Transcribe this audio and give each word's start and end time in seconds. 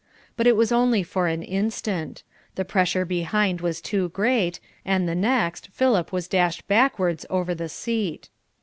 But 0.35 0.47
it 0.47 0.55
was 0.55 0.71
only 0.71 1.03
for 1.03 1.27
an 1.27 1.43
instant; 1.43 2.23
the 2.55 2.65
pressure 2.65 3.05
behind 3.05 3.61
was 3.61 3.79
too 3.79 4.09
great, 4.09 4.59
and, 4.83 5.07
the 5.07 5.13
next 5.13 5.67
Philip 5.67 6.11
was 6.11 6.27
dashed 6.27 6.67
backwards 6.67 7.23
over 7.29 7.53
the 7.53 7.69
seat. 7.69 8.29